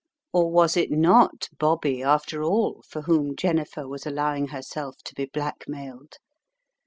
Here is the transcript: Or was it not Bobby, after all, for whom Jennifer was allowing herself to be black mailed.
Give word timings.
Or 0.33 0.49
was 0.49 0.75
it 0.75 0.89
not 0.89 1.47
Bobby, 1.59 2.01
after 2.01 2.41
all, 2.43 2.81
for 2.89 3.03
whom 3.03 3.35
Jennifer 3.35 3.87
was 3.87 4.03
allowing 4.07 4.47
herself 4.47 4.95
to 5.05 5.13
be 5.13 5.25
black 5.25 5.65
mailed. 5.67 6.15